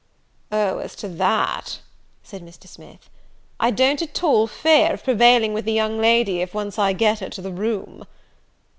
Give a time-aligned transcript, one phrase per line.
[0.51, 1.81] "O, as to that,"
[2.23, 2.67] said Mr.
[2.67, 3.07] Smith,
[3.59, 7.19] "I don't at all fear of prevailing with the young lady, if once I get
[7.19, 8.07] her to the room."